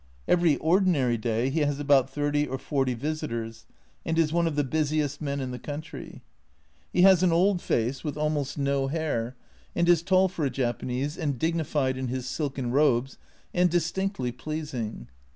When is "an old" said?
7.21-7.61